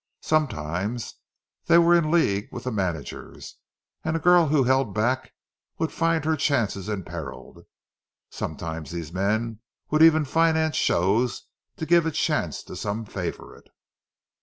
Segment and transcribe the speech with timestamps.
[0.23, 1.13] Sometimes
[1.67, 3.57] they were in league with the managers,
[4.03, 5.31] and a girl who held back
[5.77, 7.67] would find her chances imperilled;
[8.31, 9.59] sometimes these men
[9.91, 11.43] would even finance shows
[11.77, 13.67] to give a chance to some favourite.